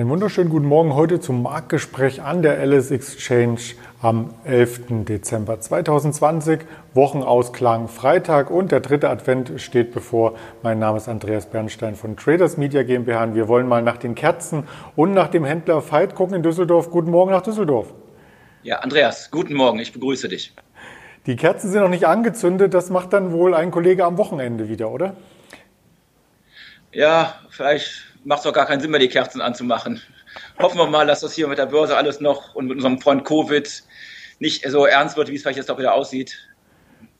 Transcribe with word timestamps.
Einen 0.00 0.08
wunderschönen 0.08 0.48
guten 0.48 0.64
Morgen 0.64 0.94
heute 0.94 1.20
zum 1.20 1.42
Marktgespräch 1.42 2.22
an 2.22 2.40
der 2.40 2.58
Alice 2.58 2.90
Exchange 2.90 3.60
am 4.00 4.32
11. 4.44 5.04
Dezember 5.04 5.60
2020. 5.60 6.60
Wochenausklang 6.94 7.86
Freitag 7.86 8.50
und 8.50 8.72
der 8.72 8.80
dritte 8.80 9.10
Advent 9.10 9.60
steht 9.60 9.92
bevor. 9.92 10.38
Mein 10.62 10.78
Name 10.78 10.96
ist 10.96 11.06
Andreas 11.06 11.50
Bernstein 11.50 11.96
von 11.96 12.16
Traders 12.16 12.56
Media 12.56 12.82
GmbH 12.82 13.24
und 13.24 13.34
wir 13.34 13.46
wollen 13.46 13.68
mal 13.68 13.82
nach 13.82 13.98
den 13.98 14.14
Kerzen 14.14 14.66
und 14.96 15.12
nach 15.12 15.28
dem 15.28 15.44
Händler 15.44 15.82
Veit 15.82 16.14
gucken 16.14 16.36
in 16.36 16.42
Düsseldorf. 16.42 16.90
Guten 16.90 17.10
Morgen 17.10 17.32
nach 17.32 17.42
Düsseldorf. 17.42 17.92
Ja, 18.62 18.78
Andreas, 18.78 19.30
guten 19.30 19.52
Morgen, 19.52 19.80
ich 19.80 19.92
begrüße 19.92 20.28
dich. 20.30 20.54
Die 21.26 21.36
Kerzen 21.36 21.70
sind 21.70 21.82
noch 21.82 21.90
nicht 21.90 22.06
angezündet, 22.06 22.72
das 22.72 22.88
macht 22.88 23.12
dann 23.12 23.32
wohl 23.32 23.52
ein 23.52 23.70
Kollege 23.70 24.06
am 24.06 24.16
Wochenende 24.16 24.70
wieder, 24.70 24.90
oder? 24.90 25.14
Ja, 26.90 27.34
vielleicht 27.50 28.09
macht 28.24 28.40
es 28.40 28.46
auch 28.46 28.52
gar 28.52 28.66
keinen 28.66 28.80
Sinn 28.80 28.90
mehr, 28.90 29.00
die 29.00 29.08
Kerzen 29.08 29.40
anzumachen. 29.40 30.00
Hoffen 30.58 30.78
wir 30.78 30.86
mal, 30.86 31.06
dass 31.06 31.20
das 31.20 31.32
hier 31.32 31.48
mit 31.48 31.58
der 31.58 31.66
Börse 31.66 31.96
alles 31.96 32.20
noch 32.20 32.54
und 32.54 32.66
mit 32.66 32.76
unserem 32.76 33.00
Freund 33.00 33.24
Covid 33.24 33.82
nicht 34.38 34.68
so 34.68 34.86
ernst 34.86 35.16
wird, 35.16 35.28
wie 35.28 35.36
es 35.36 35.42
vielleicht 35.42 35.58
jetzt 35.58 35.70
auch 35.70 35.78
wieder 35.78 35.94
aussieht. 35.94 36.36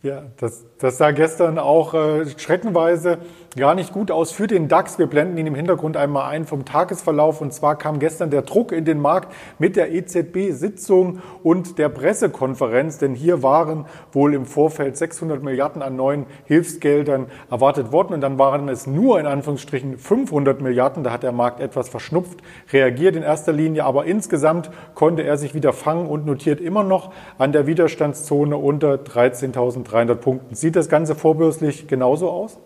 Ja, 0.02 0.24
das, 0.38 0.64
das 0.78 0.96
sah 0.96 1.10
gestern 1.10 1.58
auch 1.58 1.92
äh, 1.92 2.24
schreckenweise 2.38 3.18
gar 3.56 3.74
nicht 3.74 3.92
gut 3.92 4.10
aus 4.10 4.30
für 4.30 4.46
den 4.46 4.68
DAX. 4.68 4.98
Wir 4.98 5.06
blenden 5.06 5.36
ihn 5.36 5.46
im 5.46 5.54
Hintergrund 5.54 5.96
einmal 5.96 6.30
ein 6.30 6.46
vom 6.46 6.64
Tagesverlauf. 6.64 7.40
Und 7.40 7.52
zwar 7.52 7.76
kam 7.76 7.98
gestern 7.98 8.30
der 8.30 8.42
Druck 8.42 8.70
in 8.70 8.84
den 8.84 9.00
Markt 9.00 9.32
mit 9.58 9.76
der 9.76 9.92
EZB-Sitzung 9.92 11.20
und 11.42 11.78
der 11.78 11.88
Pressekonferenz. 11.88 12.98
Denn 12.98 13.14
hier 13.14 13.42
waren 13.42 13.86
wohl 14.12 14.34
im 14.34 14.46
Vorfeld 14.46 14.96
600 14.96 15.42
Milliarden 15.42 15.82
an 15.82 15.96
neuen 15.96 16.26
Hilfsgeldern 16.44 17.26
erwartet 17.50 17.90
worden. 17.90 18.14
Und 18.14 18.20
dann 18.20 18.38
waren 18.38 18.68
es 18.68 18.86
nur 18.86 19.18
in 19.18 19.26
Anführungsstrichen 19.26 19.98
500 19.98 20.60
Milliarden. 20.60 21.02
Da 21.02 21.10
hat 21.10 21.24
der 21.24 21.32
Markt 21.32 21.60
etwas 21.60 21.88
verschnupft 21.88 22.38
reagiert 22.72 23.16
in 23.16 23.22
erster 23.22 23.52
Linie. 23.52 23.84
Aber 23.84 24.04
insgesamt 24.04 24.70
konnte 24.94 25.22
er 25.22 25.36
sich 25.36 25.54
wieder 25.54 25.72
fangen 25.72 26.08
und 26.08 26.24
notiert 26.24 26.60
immer 26.60 26.84
noch 26.84 27.12
an 27.36 27.50
der 27.50 27.66
Widerstandszone 27.66 28.56
unter 28.56 28.94
13.000 28.94 29.82
300 29.82 30.20
Punkten. 30.20 30.54
Sieht 30.54 30.76
das 30.76 30.88
Ganze 30.88 31.16
vorbörslich 31.16 31.88
genauso 31.88 32.30
aus? 32.30 32.58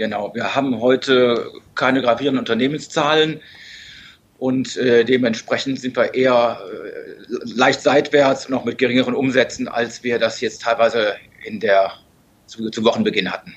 Genau, 0.00 0.34
wir 0.34 0.54
haben 0.54 0.80
heute 0.80 1.52
keine 1.74 2.00
gravierenden 2.00 2.38
Unternehmenszahlen 2.38 3.42
und 4.38 4.78
äh, 4.78 5.04
dementsprechend 5.04 5.78
sind 5.78 5.94
wir 5.94 6.14
eher 6.14 6.58
äh, 6.58 7.36
leicht 7.44 7.82
seitwärts 7.82 8.46
und 8.46 8.54
auch 8.54 8.64
mit 8.64 8.78
geringeren 8.78 9.14
Umsätzen, 9.14 9.68
als 9.68 10.02
wir 10.02 10.18
das 10.18 10.40
jetzt 10.40 10.62
teilweise 10.62 11.16
in 11.44 11.60
der 11.60 11.92
zu, 12.46 12.70
zu 12.70 12.82
Wochenbeginn 12.82 13.30
hatten. 13.30 13.54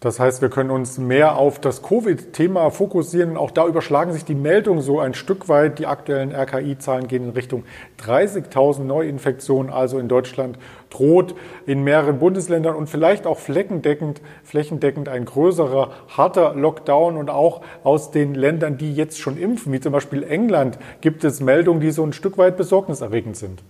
Das 0.00 0.18
heißt, 0.18 0.40
wir 0.40 0.48
können 0.48 0.70
uns 0.70 0.96
mehr 0.96 1.36
auf 1.36 1.60
das 1.60 1.82
Covid-Thema 1.82 2.70
fokussieren. 2.70 3.36
Auch 3.36 3.50
da 3.50 3.66
überschlagen 3.66 4.14
sich 4.14 4.24
die 4.24 4.34
Meldungen 4.34 4.80
so 4.80 4.98
ein 4.98 5.12
Stück 5.12 5.50
weit. 5.50 5.78
Die 5.78 5.86
aktuellen 5.86 6.34
RKI-Zahlen 6.34 7.06
gehen 7.06 7.24
in 7.24 7.30
Richtung 7.30 7.64
30.000 8.02 8.84
Neuinfektionen. 8.84 9.70
Also 9.70 9.98
in 9.98 10.08
Deutschland 10.08 10.58
droht 10.88 11.34
in 11.66 11.84
mehreren 11.84 12.18
Bundesländern 12.18 12.76
und 12.76 12.88
vielleicht 12.88 13.26
auch 13.26 13.38
flächendeckend, 13.38 14.22
flächendeckend 14.42 15.10
ein 15.10 15.26
größerer, 15.26 15.92
harter 16.08 16.54
Lockdown. 16.54 17.18
Und 17.18 17.28
auch 17.28 17.60
aus 17.84 18.10
den 18.10 18.34
Ländern, 18.34 18.78
die 18.78 18.94
jetzt 18.94 19.20
schon 19.20 19.36
impfen, 19.36 19.70
wie 19.70 19.80
zum 19.80 19.92
Beispiel 19.92 20.22
England, 20.22 20.78
gibt 21.02 21.24
es 21.24 21.40
Meldungen, 21.40 21.82
die 21.82 21.90
so 21.90 22.02
ein 22.04 22.14
Stück 22.14 22.38
weit 22.38 22.56
besorgniserregend 22.56 23.36
sind. 23.36 23.62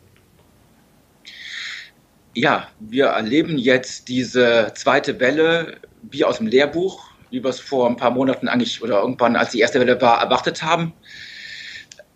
Ja, 2.35 2.69
wir 2.79 3.07
erleben 3.07 3.59
jetzt 3.59 4.07
diese 4.07 4.71
zweite 4.77 5.19
Welle 5.19 5.81
wie 6.03 6.25
aus 6.25 6.39
dem 6.39 6.47
Lehrbuch, 6.47 7.11
wie 7.31 7.43
wir 7.43 7.51
es 7.51 7.61
vor 7.61 7.89
ein 7.89 7.97
paar 7.97 8.11
Monaten 8.11 8.49
eigentlich 8.49 8.83
oder 8.83 9.01
irgendwann, 9.01 9.37
als 9.37 9.51
die 9.51 9.61
erste 9.61 9.81
Welle 9.81 10.01
war, 10.01 10.21
erwartet 10.21 10.63
haben. 10.63 10.93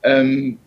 Ähm, 0.02 0.58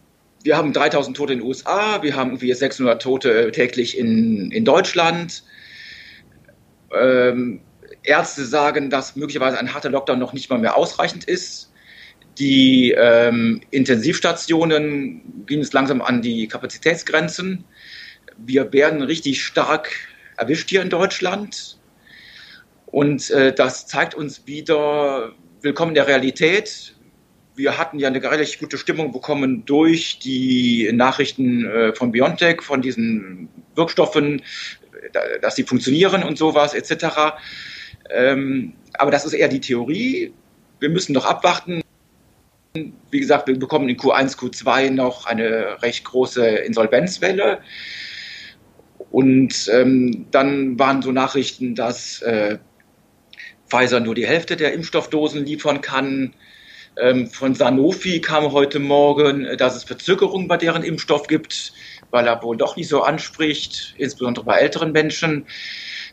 wir 0.43 0.57
haben 0.57 0.73
3000 0.73 1.15
Tote 1.17 1.33
in 1.33 1.39
den 1.39 1.47
USA, 1.47 2.01
wir 2.01 2.15
haben 2.15 2.31
irgendwie 2.31 2.53
600 2.53 3.01
Tote 3.01 3.51
täglich 3.51 3.97
in, 3.97 4.51
in 4.51 4.65
Deutschland. 4.65 5.43
Ähm, 6.93 7.61
Ärzte 8.03 8.45
sagen, 8.45 8.89
dass 8.89 9.15
möglicherweise 9.15 9.59
ein 9.59 9.73
harter 9.73 9.89
Lockdown 9.89 10.19
noch 10.19 10.33
nicht 10.33 10.49
mal 10.49 10.59
mehr 10.59 10.77
ausreichend 10.77 11.25
ist. 11.25 11.71
Die 12.39 12.91
ähm, 12.91 13.61
Intensivstationen 13.71 15.45
gehen 15.45 15.61
es 15.61 15.73
langsam 15.73 16.01
an 16.01 16.21
die 16.21 16.47
Kapazitätsgrenzen. 16.47 17.65
Wir 18.37 18.71
werden 18.71 19.01
richtig 19.01 19.43
stark 19.43 19.89
erwischt 20.37 20.69
hier 20.69 20.81
in 20.81 20.89
Deutschland. 20.89 21.77
Und 22.87 23.29
äh, 23.31 23.53
das 23.53 23.85
zeigt 23.85 24.15
uns 24.15 24.47
wieder, 24.47 25.33
willkommen 25.61 25.91
in 25.91 25.95
der 25.95 26.07
Realität. 26.07 26.95
Wir 27.55 27.77
hatten 27.77 27.99
ja 27.99 28.07
eine 28.07 28.23
relativ 28.23 28.59
gute 28.59 28.77
Stimmung 28.77 29.11
bekommen 29.11 29.65
durch 29.65 30.19
die 30.19 30.89
Nachrichten 30.93 31.65
äh, 31.65 31.93
von 31.93 32.11
BioNTech, 32.11 32.61
von 32.61 32.81
diesen 32.81 33.49
Wirkstoffen, 33.75 34.41
dass 35.41 35.55
sie 35.55 35.63
funktionieren 35.63 36.23
und 36.23 36.37
sowas 36.37 36.73
etc. 36.73 37.35
Ähm, 38.09 38.73
aber 38.93 39.11
das 39.11 39.25
ist 39.25 39.33
eher 39.33 39.49
die 39.49 39.59
Theorie. 39.59 40.33
Wir 40.79 40.89
müssen 40.89 41.13
noch 41.13 41.25
abwarten. 41.25 41.81
Wie 42.73 43.19
gesagt, 43.19 43.47
wir 43.47 43.59
bekommen 43.59 43.89
in 43.89 43.97
Q1, 43.97 44.37
Q2 44.37 44.91
noch 44.91 45.25
eine 45.25 45.81
recht 45.81 46.05
große 46.05 46.45
Insolvenzwelle. 46.45 47.59
Und 49.11 49.69
ähm, 49.73 50.27
dann 50.31 50.77
waren 50.79 51.01
so 51.01 51.11
Nachrichten, 51.11 51.75
dass 51.75 52.21
äh, 52.21 52.59
Pfizer 53.67 53.99
nur 53.99 54.15
die 54.15 54.27
Hälfte 54.27 54.55
der 54.55 54.73
Impfstoffdosen 54.73 55.45
liefern 55.45 55.81
kann. 55.81 56.33
Ähm, 56.99 57.27
von 57.27 57.53
Sanofi 57.53 58.21
kam 58.21 58.51
heute 58.51 58.79
Morgen, 58.79 59.45
äh, 59.45 59.57
dass 59.57 59.75
es 59.75 59.83
Verzögerungen 59.83 60.47
bei 60.47 60.57
deren 60.57 60.83
Impfstoff 60.83 61.27
gibt, 61.27 61.73
weil 62.09 62.27
er 62.27 62.41
wohl 62.41 62.57
doch 62.57 62.75
nicht 62.75 62.87
so 62.87 63.03
anspricht, 63.03 63.93
insbesondere 63.97 64.45
bei 64.45 64.57
älteren 64.57 64.91
Menschen. 64.91 65.45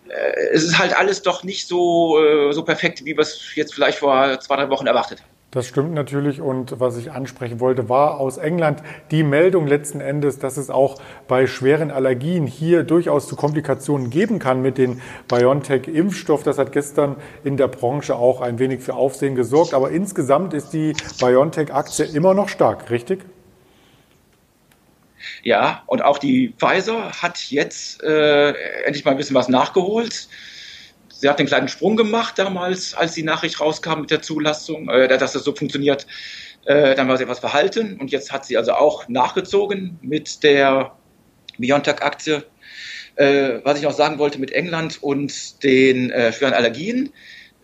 Äh, 0.09 0.53
es 0.53 0.63
ist 0.63 0.79
halt 0.79 0.95
alles 0.97 1.23
doch 1.23 1.43
nicht 1.45 1.67
so, 1.67 2.23
äh, 2.23 2.53
so 2.53 2.65
perfekt, 2.65 3.05
wie 3.05 3.17
wir 3.17 3.21
es 3.21 3.55
jetzt 3.55 3.75
vielleicht 3.75 3.99
vor 3.99 4.39
zwei, 4.41 4.57
drei 4.57 4.69
Wochen 4.71 4.87
erwartet 4.87 5.21
haben. 5.23 5.34
Das 5.55 5.69
stimmt 5.69 5.95
natürlich. 5.95 6.41
Und 6.41 6.81
was 6.81 6.97
ich 6.97 7.13
ansprechen 7.13 7.61
wollte, 7.61 7.89
war 7.89 8.19
aus 8.19 8.39
England 8.39 8.83
die 9.13 9.23
Meldung 9.23 9.69
letzten 9.69 10.01
Endes, 10.01 10.41
dass 10.41 10.57
es 10.57 10.69
auch 10.69 11.01
bei 11.29 11.47
schweren 11.47 11.93
Allergien 11.93 12.49
hier 12.49 12.83
durchaus 12.83 13.29
zu 13.29 13.37
Komplikationen 13.37 14.11
geben 14.11 14.41
kann 14.41 14.63
mit 14.63 14.79
dem 14.79 15.01
BioNTech-Impfstoff. 15.29 16.43
Das 16.43 16.59
hat 16.59 16.73
gestern 16.73 17.15
in 17.45 17.57
der 17.57 17.69
Branche 17.69 18.17
auch 18.17 18.41
ein 18.41 18.59
wenig 18.59 18.81
für 18.81 18.95
Aufsehen 18.95 19.37
gesorgt. 19.37 19.75
Aber 19.75 19.93
insgesamt 19.93 20.55
ist 20.55 20.73
die 20.73 20.93
BioNTech-Aktie 21.21 22.07
immer 22.07 22.35
noch 22.35 22.49
stark, 22.49 22.91
richtig? 22.91 23.25
Ja, 25.45 25.85
und 25.87 26.03
auch 26.03 26.19
die 26.19 26.53
Pfizer 26.59 27.13
hat 27.13 27.39
jetzt 27.51 28.03
äh, 28.03 28.51
endlich 28.83 29.05
mal 29.05 29.13
ein 29.13 29.17
bisschen 29.19 29.37
was 29.37 29.49
nachgeholt 29.49 30.27
sie 31.25 31.31
hat 31.31 31.39
den 31.39 31.47
kleinen 31.47 31.69
Sprung 31.69 31.97
gemacht 31.97 32.39
damals, 32.39 32.93
als 32.93 33.15
die 33.15 33.23
Nachricht 33.23 33.59
rauskam 33.59 34.03
mit 34.03 34.11
der 34.11 34.21
Zulassung, 34.21 34.91
äh, 34.91 35.09
dass 35.09 35.33
das 35.33 35.43
so 35.43 35.55
funktioniert. 35.55 36.07
Äh, 36.67 36.95
dann 36.97 37.09
war 37.09 37.17
sie 37.17 37.23
etwas 37.23 37.39
verhalten 37.39 37.97
und 37.99 38.11
jetzt 38.11 38.31
hat 38.31 38.45
sie 38.45 38.59
also 38.59 38.75
auch 38.75 39.09
nachgezogen 39.09 39.99
mit 40.03 40.43
der 40.43 40.93
Biontech-Aktie. 41.57 42.45
Äh, 43.17 43.61
was 43.65 43.79
ich 43.79 43.85
noch 43.85 43.95
sagen 43.95 44.19
wollte 44.19 44.39
mit 44.39 44.53
England 44.53 45.03
und 45.03 45.63
den 45.63 46.11
äh, 46.11 46.31
schweren 46.31 46.53
Allergien, 46.53 47.11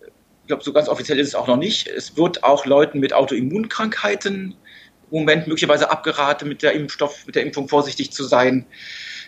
ich 0.00 0.46
glaube, 0.46 0.64
so 0.64 0.72
ganz 0.72 0.88
offiziell 0.88 1.18
ist 1.18 1.28
es 1.28 1.34
auch 1.34 1.46
noch 1.46 1.58
nicht. 1.58 1.86
Es 1.86 2.16
wird 2.16 2.42
auch 2.42 2.64
Leuten 2.64 2.98
mit 2.98 3.12
Autoimmunkrankheiten 3.12 4.56
im 5.10 5.18
Moment 5.18 5.48
möglicherweise 5.48 5.90
abgeraten, 5.90 6.48
mit 6.48 6.62
der 6.62 6.72
Impfstoff, 6.72 7.26
mit 7.26 7.34
der 7.34 7.42
Impfung 7.42 7.68
vorsichtig 7.68 8.10
zu 8.10 8.24
sein. 8.24 8.64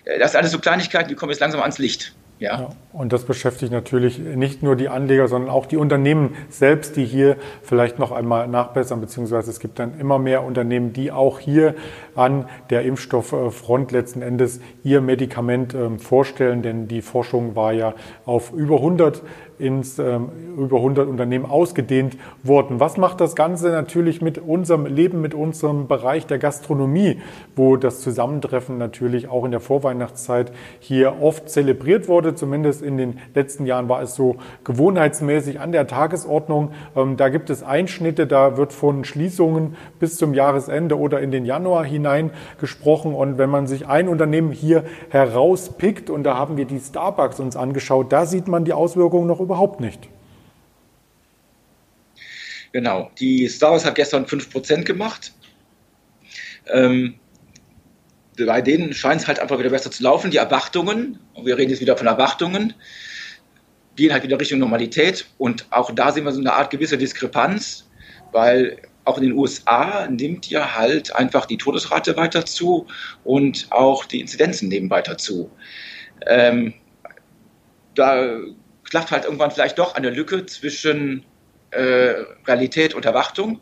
Äh, 0.07 0.19
das 0.19 0.33
sind 0.33 0.39
alles 0.39 0.53
so 0.53 0.59
Kleinigkeiten, 0.59 1.11
die 1.11 1.17
kommen 1.17 1.33
jetzt 1.33 1.41
langsam 1.41 1.61
ans 1.61 1.77
Licht. 1.77 2.15
Ja. 2.43 2.61
ja. 2.61 2.69
Und 2.93 3.13
das 3.13 3.25
beschäftigt 3.25 3.71
natürlich 3.73 4.19
nicht 4.19 4.65
nur 4.65 4.75
die 4.75 4.89
Anleger, 4.89 5.29
sondern 5.29 5.49
auch 5.49 5.65
die 5.65 5.77
Unternehmen 5.77 6.35
selbst, 6.51 6.97
die 6.97 7.05
hier 7.05 7.37
vielleicht 7.63 8.01
noch 8.01 8.11
einmal 8.11 8.49
nachbessern, 8.49 9.01
beziehungsweise 9.01 9.49
es 9.49 9.61
gibt 9.61 9.79
dann 9.79 9.99
immer 10.01 10.19
mehr 10.19 10.43
Unternehmen, 10.43 10.93
die 10.93 11.13
auch 11.13 11.39
hier 11.39 11.75
an 12.17 12.47
der 12.71 12.83
Impfstofffront 12.83 13.93
letzten 13.93 14.23
Endes 14.23 14.61
ihr 14.83 15.01
Medikament 15.01 15.73
ähm, 15.73 16.01
vorstellen, 16.01 16.63
denn 16.63 16.89
die 16.89 17.01
Forschung 17.01 17.55
war 17.55 17.73
ja 17.73 17.95
auf 18.27 18.53
über 18.53 18.77
100 18.77 19.23
ins 19.59 19.99
ähm, 19.99 20.29
über 20.57 20.79
100 20.79 21.09
Unternehmen 21.09 21.47
ausgedehnt 21.47 22.17
worden. 22.43 22.81
Was 22.81 22.97
macht 22.97 23.21
das 23.21 23.37
Ganze 23.37 23.71
natürlich 23.71 24.21
mit 24.23 24.39
unserem 24.39 24.87
Leben, 24.87 25.21
mit 25.21 25.35
unserem 25.35 25.87
Bereich 25.87 26.27
der 26.27 26.39
Gastronomie, 26.39 27.21
wo 27.57 27.77
das 27.77 28.01
Zusammentreffen 28.01 28.79
natürlich 28.79 29.29
auch 29.29 29.45
in 29.45 29.51
der 29.51 29.61
Vorweihnachtszeit 29.61 30.53
hier 30.81 31.23
oft 31.23 31.49
zelebriert 31.49 32.09
wurde. 32.09 32.35
Zumindest 32.35 32.83
in 32.83 32.97
den 32.97 33.19
letzten 33.35 33.67
Jahren 33.67 33.89
war 33.89 34.03
es 34.03 34.15
so 34.15 34.37
gewohnheitsmäßig 34.65 35.61
an 35.61 35.73
der 35.73 35.87
Tagesordnung. 35.87 36.71
Ähm, 36.97 37.17
da 37.17 37.29
gibt 37.29 37.51
es 37.51 37.63
Einschnitte, 37.63 38.27
da 38.27 38.57
wird 38.57 38.73
von 38.73 39.05
Schließungen 39.05 39.77
bis 39.99 40.17
zum 40.17 40.35
Jahresende 40.35 40.99
oder 40.99 41.21
in 41.21 41.31
den 41.31 41.45
Januar 41.45 41.85
hinein 41.85 42.31
gesprochen. 42.61 43.15
Und 43.15 43.39
wenn 43.39 43.51
man 43.51 43.67
sich 43.67 43.87
ein 43.87 44.09
Unternehmen 44.09 44.51
hier 44.51 44.85
herauspickt, 45.11 46.11
und 46.11 46.25
da 46.25 46.37
haben 46.37 46.57
wir 46.57 46.65
die 46.65 46.81
Starbucks 46.81 47.41
uns 47.41 47.57
angeschaut, 47.57 48.13
da 48.13 48.27
sieht 48.27 48.49
man 48.49 48.65
die 48.65 48.73
Auswirkungen 48.73 49.27
noch 49.27 49.41
überhaupt 49.43 49.81
nicht. 49.81 50.09
Genau, 52.73 53.11
die 53.19 53.49
Star 53.49 53.73
Wars 53.73 53.85
hat 53.85 53.95
gestern 53.95 54.25
5% 54.25 54.85
gemacht. 54.85 55.33
Ähm, 56.73 57.15
bei 58.39 58.63
denen 58.63 58.95
scheint 58.95 59.21
es 59.21 59.29
halt 59.29 59.39
einfach 59.41 59.59
wieder 59.59 59.71
besser 59.71 59.91
zu 59.91 60.03
laufen. 60.03 60.31
Die 60.31 60.39
Erwartungen, 60.39 61.19
und 61.35 61.45
wir 61.45 61.59
reden 61.59 61.71
jetzt 61.71 61.81
wieder 61.81 61.99
von 61.99 62.07
Erwartungen, 62.07 62.73
gehen 63.97 64.13
halt 64.13 64.23
wieder 64.23 64.41
Richtung 64.41 64.59
Normalität. 64.59 65.27
Und 65.37 65.67
auch 65.71 65.91
da 65.91 66.13
sehen 66.13 66.25
wir 66.25 66.33
so 66.33 66.41
eine 66.41 66.55
Art 66.55 66.71
gewisse 66.71 66.97
Diskrepanz, 66.97 67.91
weil 68.33 68.79
auch 69.05 69.19
in 69.19 69.25
den 69.25 69.33
USA 69.33 70.07
nimmt 70.09 70.49
ja 70.49 70.77
halt 70.77 71.15
einfach 71.15 71.45
die 71.47 71.59
Todesrate 71.59 72.17
weiter 72.17 72.47
zu 72.47 72.87
und 73.25 73.67
auch 73.71 74.05
die 74.05 74.21
Inzidenzen 74.21 74.69
nehmen 74.69 74.89
weiter 74.89 75.19
zu. 75.19 75.51
Ähm, 76.27 76.73
da 77.95 78.39
klafft 78.93 79.11
halt 79.11 79.25
irgendwann 79.25 79.51
vielleicht 79.51 79.79
doch 79.79 79.95
eine 79.95 80.11
Lücke 80.11 80.45
zwischen 80.45 81.25
äh, 81.71 82.15
Realität 82.47 82.93
und 82.93 83.07
Erwartung 83.07 83.59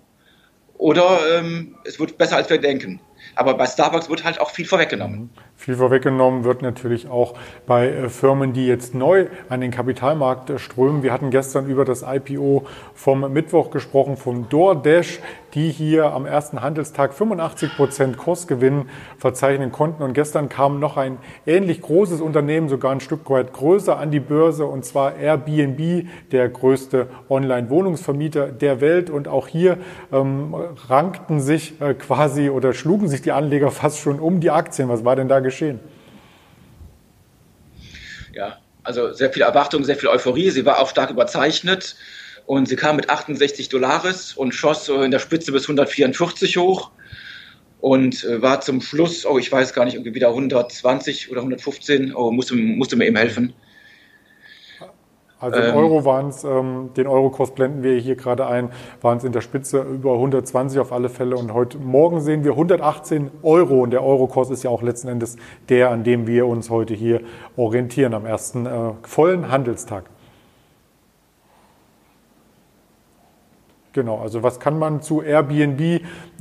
oder 0.77 1.21
ähm, 1.39 1.77
es 1.85 2.01
wird 2.01 2.19
besser 2.19 2.35
als 2.35 2.51
wir 2.51 2.61
denken. 2.61 3.01
Aber 3.37 3.55
bei 3.55 3.67
Starbucks 3.67 4.11
wird 4.11 4.25
halt 4.25 4.41
auch 4.41 4.51
viel 4.51 4.65
vorweggenommen. 4.65 5.21
Mhm. 5.21 5.31
Viel 5.55 5.77
vorweggenommen 5.77 6.43
wird 6.43 6.63
natürlich 6.63 7.07
auch 7.07 7.35
bei 7.65 7.89
äh, 7.89 8.09
Firmen, 8.09 8.55
die 8.55 8.67
jetzt 8.67 8.93
neu 8.93 9.27
an 9.49 9.61
den 9.61 9.71
Kapitalmarkt 9.71 10.51
äh, 10.51 10.59
strömen. 10.59 11.05
Wir 11.05 11.13
hatten 11.13 11.31
gestern 11.31 11.69
über 11.69 11.85
das 11.85 12.03
IPO 12.03 12.67
vom 12.95 13.33
Mittwoch 13.33 13.71
gesprochen, 13.71 14.17
von 14.17 14.49
DoorDash, 14.49 15.21
die 15.55 15.71
hier 15.71 16.13
am 16.13 16.27
ersten 16.27 16.63
Handelstag 16.63 17.15
85 17.15 17.77
Prozent 17.77 18.17
Kursgewinn 18.17 18.89
verzeichnen 19.19 19.73
konnten. 19.73 20.03
Und 20.03 20.15
gestern 20.15 20.49
kam 20.49 20.81
noch 20.81 20.97
ein 20.97 21.19
ähnlich 21.47 21.83
großes 21.83 22.21
Unternehmen, 22.21 22.69
sogar 22.69 22.93
ein 22.93 23.01
Stück 23.01 23.29
weit 23.31 23.53
größer, 23.53 23.99
an 23.99 24.11
die 24.11 24.21
Börse, 24.21 24.67
und 24.67 24.85
zwar 24.85 25.17
Airbnb, 25.17 26.09
der 26.33 26.49
größte 26.49 27.09
Online-Wohnungsvermieter 27.29 28.49
der 28.49 28.81
Welt. 28.81 29.11
Und 29.11 29.29
auch 29.29 29.49
hier 29.49 29.79
ähm, 30.13 30.55
rankten 30.89 31.41
sich 31.41 31.81
äh, 31.81 31.95
quasi 31.95 32.51
oder 32.51 32.73
schlugen 32.73 33.09
sich 33.09 33.23
die 33.23 33.33
Anleger 33.33 33.71
fast 33.71 33.99
schon 33.99 34.21
um 34.21 34.41
die 34.41 34.51
Aktien. 34.51 34.89
Was 34.89 35.05
war 35.05 35.17
denn 35.17 35.29
da 35.29 35.41
geschehen? 35.41 35.81
Ja, 38.33 38.59
also 38.83 39.13
sehr 39.13 39.31
viel 39.31 39.43
Erwartung, 39.43 39.85
sehr 39.85 39.97
viel 39.97 40.09
Euphorie. 40.09 40.51
Sie 40.51 40.65
war 40.65 40.81
auch 40.81 40.89
stark 40.89 41.11
überzeichnet 41.11 41.97
und 42.51 42.67
sie 42.67 42.75
kam 42.75 42.97
mit 42.97 43.09
68 43.09 43.69
Dollares 43.69 44.33
und 44.33 44.53
schoss 44.53 44.89
in 44.89 45.13
der 45.13 45.21
Spitze 45.21 45.53
bis 45.53 45.63
144 45.63 46.57
hoch 46.57 46.91
und 47.81 48.25
äh, 48.25 48.43
war 48.43 48.61
zum 48.61 48.81
Schluss, 48.81 49.25
oh, 49.25 49.39
ich 49.39 49.53
weiß 49.53 49.73
gar 49.73 49.85
nicht, 49.85 49.95
irgendwie 49.95 50.17
wieder 50.17 50.31
120 50.31 51.31
oder 51.31 51.43
115, 51.43 52.13
oh, 52.13 52.33
musste, 52.33 52.57
musste 52.57 52.97
mir 52.97 53.07
eben 53.07 53.15
helfen. 53.15 53.53
Also 55.39 55.61
im 55.61 55.65
ähm, 55.65 55.77
Euro 55.77 56.05
waren 56.05 56.31
es, 56.31 56.43
ähm, 56.43 56.91
den 56.97 57.07
Eurokurs 57.07 57.55
blenden 57.55 57.85
wir 57.85 57.97
hier 58.01 58.17
gerade 58.17 58.49
ein, 58.49 58.71
waren 59.01 59.19
es 59.19 59.23
in 59.23 59.31
der 59.31 59.43
Spitze 59.43 59.83
über 59.83 60.15
120 60.15 60.81
auf 60.81 60.91
alle 60.91 61.09
Fälle. 61.09 61.37
Und 61.37 61.55
heute 61.55 61.79
Morgen 61.79 62.21
sehen 62.21 62.43
wir 62.43 62.51
118 62.51 63.31
Euro. 63.45 63.81
Und 63.81 63.93
der 63.93 64.03
Eurokurs 64.03 64.51
ist 64.51 64.65
ja 64.65 64.71
auch 64.71 64.83
letzten 64.83 65.07
Endes 65.07 65.37
der, 65.69 65.91
an 65.91 66.03
dem 66.03 66.27
wir 66.27 66.49
uns 66.49 66.69
heute 66.69 66.95
hier 66.95 67.21
orientieren, 67.57 68.13
am 68.13 68.27
ersten 68.27 68.67
äh, 68.67 68.71
vollen 69.03 69.53
Handelstag. 69.53 70.11
Genau, 73.93 74.19
also 74.19 74.45
was 74.45 74.61
kann 74.61 74.79
man 74.79 75.03
zu 75.03 75.21
Airbnb 75.21 75.81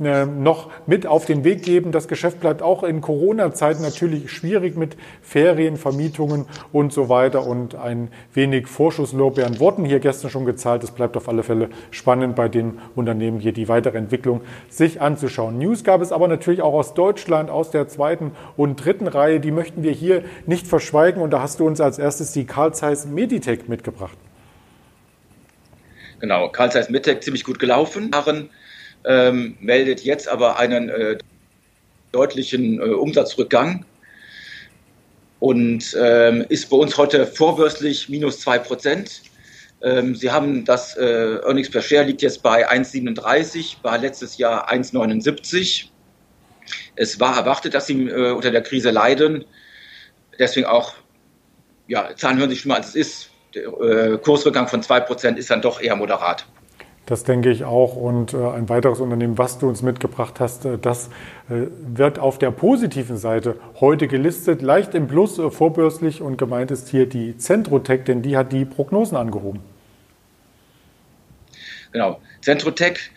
äh, 0.00 0.24
noch 0.24 0.70
mit 0.86 1.04
auf 1.04 1.24
den 1.24 1.42
Weg 1.42 1.64
geben? 1.64 1.90
Das 1.90 2.06
Geschäft 2.06 2.38
bleibt 2.38 2.62
auch 2.62 2.84
in 2.84 3.00
Corona-Zeiten 3.00 3.82
natürlich 3.82 4.30
schwierig 4.30 4.76
mit 4.76 4.96
Ferienvermietungen 5.20 6.46
und 6.72 6.92
so 6.92 7.08
weiter 7.08 7.44
und 7.44 7.74
ein 7.74 8.08
wenig 8.34 8.68
Vorschusslorbeeren 8.68 9.58
wurden 9.58 9.84
hier 9.84 9.98
gestern 9.98 10.30
schon 10.30 10.44
gezahlt. 10.44 10.84
Es 10.84 10.92
bleibt 10.92 11.16
auf 11.16 11.28
alle 11.28 11.42
Fälle 11.42 11.70
spannend 11.90 12.36
bei 12.36 12.48
den 12.48 12.78
Unternehmen 12.94 13.40
hier 13.40 13.52
die 13.52 13.68
weitere 13.68 13.98
Entwicklung 13.98 14.42
sich 14.68 15.00
anzuschauen. 15.00 15.58
News 15.58 15.82
gab 15.82 16.02
es 16.02 16.12
aber 16.12 16.28
natürlich 16.28 16.62
auch 16.62 16.74
aus 16.74 16.94
Deutschland, 16.94 17.50
aus 17.50 17.72
der 17.72 17.88
zweiten 17.88 18.30
und 18.56 18.76
dritten 18.84 19.08
Reihe. 19.08 19.40
Die 19.40 19.50
möchten 19.50 19.82
wir 19.82 19.92
hier 19.92 20.22
nicht 20.46 20.68
verschweigen 20.68 21.20
und 21.20 21.32
da 21.32 21.42
hast 21.42 21.58
du 21.58 21.66
uns 21.66 21.80
als 21.80 21.98
erstes 21.98 22.30
die 22.30 22.44
Carl 22.44 22.72
Zeiss 22.74 23.06
Meditech 23.06 23.66
mitgebracht. 23.66 24.16
Genau, 26.20 26.48
Carl 26.50 26.70
Zeiss 26.70 26.90
Mittec 26.90 27.22
ziemlich 27.22 27.44
gut 27.44 27.58
gelaufen. 27.58 28.10
Ähm, 29.04 29.56
meldet 29.60 30.02
jetzt 30.02 30.28
aber 30.28 30.58
einen 30.58 30.90
äh, 30.90 31.16
deutlichen 32.12 32.78
äh, 32.78 32.84
Umsatzrückgang 32.84 33.86
und 35.38 35.96
ähm, 35.98 36.44
ist 36.50 36.68
bei 36.68 36.76
uns 36.76 36.98
heute 36.98 37.26
vorbörslich 37.26 38.10
minus 38.10 38.46
2%. 38.46 39.22
Ähm, 39.82 40.14
Sie 40.14 40.30
haben 40.30 40.66
das 40.66 40.94
äh, 40.98 41.38
Earnings 41.42 41.70
per 41.70 41.80
Share 41.80 42.04
liegt 42.04 42.20
jetzt 42.20 42.42
bei 42.42 42.70
1,37, 42.70 43.76
war 43.82 43.96
letztes 43.96 44.36
Jahr 44.36 44.70
1,79. 44.70 45.86
Es 46.96 47.18
war 47.18 47.38
erwartet, 47.38 47.72
dass 47.72 47.86
Sie 47.86 48.08
äh, 48.08 48.32
unter 48.32 48.50
der 48.50 48.62
Krise 48.62 48.90
leiden. 48.90 49.46
Deswegen 50.38 50.66
auch, 50.66 50.92
ja, 51.88 52.14
Zahlen 52.16 52.38
hören 52.38 52.50
sich 52.50 52.60
schlimmer 52.60 52.76
als 52.76 52.88
es 52.90 52.94
ist 52.94 53.30
der 53.54 54.12
äh, 54.12 54.18
Kursrückgang 54.18 54.68
von 54.68 54.82
2% 54.82 55.36
ist 55.36 55.50
dann 55.50 55.62
doch 55.62 55.80
eher 55.80 55.96
moderat. 55.96 56.46
Das 57.06 57.24
denke 57.24 57.50
ich 57.50 57.64
auch. 57.64 57.96
Und 57.96 58.34
äh, 58.34 58.36
ein 58.36 58.68
weiteres 58.68 59.00
Unternehmen, 59.00 59.36
was 59.36 59.58
du 59.58 59.68
uns 59.68 59.82
mitgebracht 59.82 60.38
hast, 60.38 60.64
äh, 60.64 60.78
das 60.78 61.10
wird 61.48 62.20
auf 62.20 62.38
der 62.38 62.52
positiven 62.52 63.16
Seite 63.16 63.56
heute 63.80 64.06
gelistet, 64.06 64.62
leicht 64.62 64.94
im 64.94 65.08
Plus 65.08 65.40
vorbörslich 65.50 66.22
und 66.22 66.36
gemeint 66.36 66.70
ist 66.70 66.88
hier 66.88 67.06
die 67.06 67.36
Centrotech, 67.36 68.04
denn 68.04 68.22
die 68.22 68.36
hat 68.36 68.52
die 68.52 68.64
Prognosen 68.64 69.16
angehoben. 69.16 69.60
Genau, 71.92 72.20
Centrotech, 72.40 73.10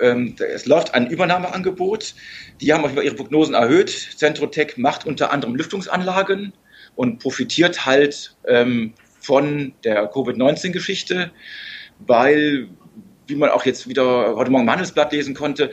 ähm, 0.00 0.34
es 0.38 0.66
läuft 0.66 0.94
ein 0.94 1.06
Übernahmeangebot. 1.06 2.14
Die 2.60 2.72
haben 2.72 2.84
auch 2.84 3.02
ihre 3.02 3.14
Prognosen 3.14 3.54
erhöht. 3.54 3.88
Centrotech 4.16 4.76
macht 4.76 5.06
unter 5.06 5.32
anderem 5.32 5.54
Lüftungsanlagen 5.54 6.52
und 6.96 7.20
profitiert 7.20 7.86
halt 7.86 8.36
ähm, 8.46 8.92
von 9.30 9.74
der 9.84 10.08
Covid-19-Geschichte, 10.08 11.30
weil, 12.00 12.66
wie 13.28 13.36
man 13.36 13.50
auch 13.50 13.64
jetzt 13.64 13.88
wieder 13.88 14.34
heute 14.34 14.50
Morgen 14.50 14.64
im 14.64 14.70
Handelsblatt 14.70 15.12
lesen 15.12 15.34
konnte, 15.34 15.70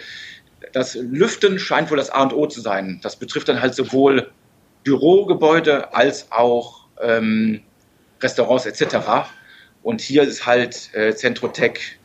das 0.73 0.93
Lüften 0.93 1.57
scheint 1.57 1.89
wohl 1.89 1.97
das 1.97 2.11
A 2.11 2.21
und 2.21 2.33
O 2.33 2.45
zu 2.45 2.61
sein. 2.61 2.99
Das 3.01 3.15
betrifft 3.15 3.49
dann 3.49 3.59
halt 3.59 3.73
sowohl 3.73 4.29
Bürogebäude 4.83 5.91
als 5.95 6.31
auch 6.31 6.85
ähm, 7.01 7.61
Restaurants 8.21 8.67
etc. 8.67 9.27
Und 9.81 10.01
hier 10.01 10.21
ist 10.21 10.45
halt 10.45 10.93
äh, 10.93 11.15
Centrotech 11.15 11.97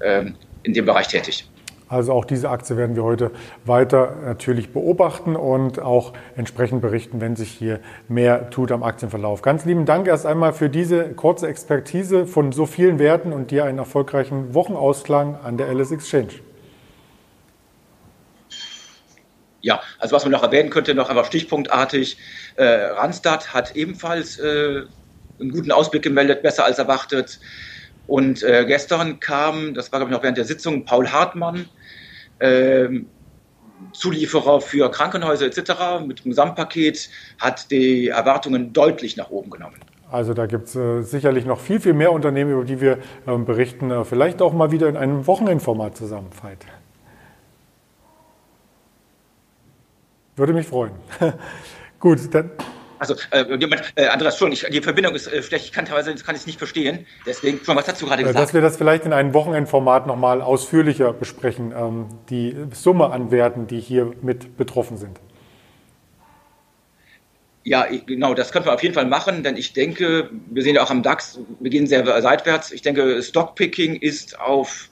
äh, 0.00 0.26
in 0.62 0.74
dem 0.74 0.84
Bereich 0.84 1.08
tätig. 1.08 1.48
Also 1.92 2.14
auch 2.14 2.24
diese 2.24 2.48
Aktie 2.48 2.78
werden 2.78 2.96
wir 2.96 3.04
heute 3.04 3.32
weiter 3.66 4.16
natürlich 4.24 4.72
beobachten 4.72 5.36
und 5.36 5.78
auch 5.78 6.14
entsprechend 6.36 6.80
berichten, 6.80 7.20
wenn 7.20 7.36
sich 7.36 7.50
hier 7.50 7.80
mehr 8.08 8.48
tut 8.48 8.72
am 8.72 8.82
Aktienverlauf. 8.82 9.42
Ganz 9.42 9.66
lieben 9.66 9.84
Dank 9.84 10.08
erst 10.08 10.24
einmal 10.24 10.54
für 10.54 10.70
diese 10.70 11.10
kurze 11.10 11.48
Expertise 11.48 12.26
von 12.26 12.50
so 12.50 12.64
vielen 12.64 12.98
Werten 12.98 13.34
und 13.34 13.50
dir 13.50 13.66
einen 13.66 13.76
erfolgreichen 13.76 14.54
Wochenausklang 14.54 15.36
an 15.44 15.58
der 15.58 15.68
LS 15.68 15.90
Exchange. 15.92 16.32
Ja, 19.60 19.82
also 19.98 20.16
was 20.16 20.24
man 20.24 20.32
noch 20.32 20.42
erwähnen 20.42 20.70
könnte, 20.70 20.94
noch 20.94 21.10
einfach 21.10 21.26
stichpunktartig, 21.26 22.16
äh, 22.56 22.64
Randstad 22.64 23.52
hat 23.52 23.76
ebenfalls 23.76 24.38
äh, 24.38 24.84
einen 25.38 25.50
guten 25.50 25.70
Ausblick 25.70 26.02
gemeldet, 26.02 26.42
besser 26.42 26.64
als 26.64 26.78
erwartet. 26.78 27.38
Und 28.06 28.42
äh, 28.42 28.64
gestern 28.66 29.20
kam, 29.20 29.74
das 29.74 29.92
war 29.92 30.00
glaube 30.00 30.10
ich 30.10 30.16
noch 30.16 30.22
während 30.22 30.38
der 30.38 30.44
Sitzung, 30.44 30.84
Paul 30.84 31.08
Hartmann, 31.08 31.68
Zulieferer 33.92 34.60
für 34.60 34.90
Krankenhäuser 34.90 35.46
etc. 35.46 36.04
mit 36.06 36.24
dem 36.24 36.30
Gesamtpaket 36.30 37.10
hat 37.38 37.70
die 37.70 38.08
Erwartungen 38.08 38.72
deutlich 38.72 39.16
nach 39.16 39.30
oben 39.30 39.50
genommen. 39.50 39.76
Also 40.12 40.34
da 40.34 40.44
gibt 40.44 40.68
es 40.68 40.76
äh, 40.76 41.00
sicherlich 41.02 41.46
noch 41.46 41.58
viel, 41.58 41.80
viel 41.80 41.94
mehr 41.94 42.12
Unternehmen, 42.12 42.52
über 42.52 42.64
die 42.64 42.82
wir 42.82 42.98
äh, 43.26 43.36
berichten. 43.38 43.90
Äh, 43.90 44.04
vielleicht 44.04 44.42
auch 44.42 44.52
mal 44.52 44.70
wieder 44.70 44.88
in 44.88 44.96
einem 44.98 45.26
Wochenendformat 45.26 45.96
zusammen, 45.96 46.28
Veit. 46.42 46.58
Würde 50.36 50.52
mich 50.52 50.66
freuen. 50.66 50.92
Gut, 51.98 52.34
dann 52.34 52.50
also, 53.02 53.16
äh, 53.32 53.40
äh, 53.96 54.06
Andreas, 54.06 54.38
schon, 54.38 54.52
ich, 54.52 54.64
die 54.70 54.80
Verbindung 54.80 55.16
ist 55.16 55.26
äh, 55.26 55.42
schlecht, 55.42 55.64
ich 55.64 55.72
kann 55.72 55.86
teilweise 55.86 56.14
kann 56.14 56.36
ich 56.36 56.46
nicht 56.46 56.58
verstehen. 56.58 57.04
Deswegen, 57.26 57.58
schon, 57.64 57.74
was 57.74 57.88
hast 57.88 58.00
du 58.00 58.06
gerade 58.06 58.22
äh, 58.22 58.26
gesagt? 58.26 58.40
Dass 58.40 58.54
wir 58.54 58.60
das 58.60 58.76
vielleicht 58.76 59.04
in 59.04 59.12
einem 59.12 59.34
Wochenendformat 59.34 60.06
nochmal 60.06 60.40
ausführlicher 60.40 61.12
besprechen, 61.12 61.74
ähm, 61.76 62.06
die 62.30 62.54
Summe 62.72 63.10
an 63.10 63.32
Werten, 63.32 63.66
die 63.66 63.80
hier 63.80 64.12
mit 64.22 64.56
betroffen 64.56 64.98
sind. 64.98 65.18
Ja, 67.64 67.86
genau, 68.06 68.34
das 68.34 68.52
können 68.52 68.66
wir 68.66 68.72
auf 68.72 68.82
jeden 68.84 68.94
Fall 68.94 69.06
machen, 69.06 69.42
denn 69.42 69.56
ich 69.56 69.72
denke, 69.72 70.30
wir 70.50 70.62
sehen 70.62 70.76
ja 70.76 70.84
auch 70.84 70.90
am 70.90 71.02
DAX, 71.02 71.40
wir 71.58 71.70
gehen 71.70 71.88
sehr 71.88 72.04
seitwärts. 72.22 72.70
Ich 72.70 72.82
denke, 72.82 73.20
Stockpicking 73.20 73.96
ist 73.96 74.38
auf 74.38 74.90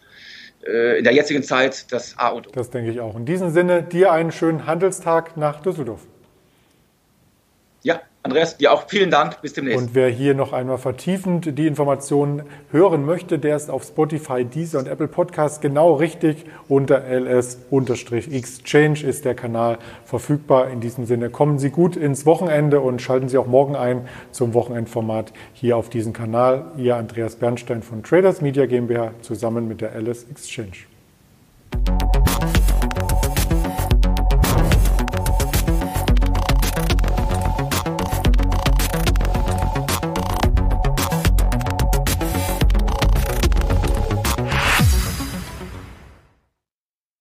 äh, 0.67 0.99
in 0.99 1.05
der 1.05 1.13
jetzigen 1.13 1.45
Zeit 1.45 1.93
das 1.93 2.19
A 2.19 2.31
und 2.31 2.49
O. 2.49 2.51
Das 2.51 2.71
denke 2.71 2.91
ich 2.91 2.99
auch. 2.99 3.15
In 3.15 3.25
diesem 3.25 3.51
Sinne, 3.51 3.85
dir 3.85 4.11
einen 4.11 4.33
schönen 4.33 4.67
Handelstag 4.67 5.37
nach 5.37 5.61
Düsseldorf. 5.61 6.07
Ja, 7.83 8.01
Andreas, 8.23 8.59
dir 8.59 8.71
auch 8.73 8.85
vielen 8.87 9.11
Dank. 9.11 9.41
Bis 9.41 9.55
demnächst. 9.55 9.81
Und 9.81 9.95
wer 9.95 10.11
hier 10.11 10.35
noch 10.35 10.53
einmal 10.53 10.77
vertiefend 10.77 11.57
die 11.59 11.67
Informationen 11.67 12.43
hören 12.71 13.07
möchte, 13.07 13.39
der 13.39 13.57
ist 13.57 13.71
auf 13.71 13.85
Spotify, 13.85 14.45
Deezer 14.45 14.79
und 14.79 14.89
Apple 14.89 15.09
Podcasts 15.09 15.63
genau 15.63 15.95
richtig. 15.95 16.45
Unter 16.69 17.03
ls-exchange 17.07 19.03
ist 19.03 19.25
der 19.25 19.35
Kanal 19.35 19.79
verfügbar. 20.05 20.69
In 20.69 20.81
diesem 20.81 21.07
Sinne 21.07 21.31
kommen 21.31 21.59
Sie 21.59 21.71
gut 21.71 21.97
ins 21.97 22.27
Wochenende 22.27 22.81
und 22.81 23.01
schalten 23.01 23.31
Sie 23.31 23.39
auch 23.39 23.47
morgen 23.47 23.75
ein 23.75 24.07
zum 24.33 24.53
Wochenendformat 24.53 25.33
hier 25.55 25.79
auf 25.79 25.89
diesem 25.89 26.13
Kanal. 26.13 26.73
Ihr 26.77 26.97
Andreas 26.97 27.37
Bernstein 27.37 27.83
von 27.83 28.03
Traders 28.03 28.43
Media 28.43 28.67
GmbH 28.67 29.13
zusammen 29.23 29.67
mit 29.67 29.81
der 29.81 29.95
LS 29.99 30.25
Exchange. 30.25 30.90